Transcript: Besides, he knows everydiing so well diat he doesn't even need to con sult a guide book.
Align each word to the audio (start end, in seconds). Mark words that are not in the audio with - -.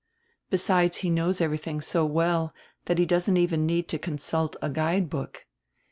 Besides, 0.49 0.97
he 1.05 1.11
knows 1.11 1.37
everydiing 1.41 1.83
so 1.83 2.07
well 2.07 2.55
diat 2.87 2.97
he 2.97 3.05
doesn't 3.05 3.37
even 3.37 3.67
need 3.67 3.87
to 3.89 3.99
con 3.99 4.17
sult 4.17 4.55
a 4.59 4.67
guide 4.67 5.11
book. 5.11 5.45